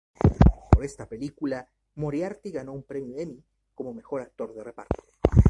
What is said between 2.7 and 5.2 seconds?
un premio Emmy como mejor actor de reparto.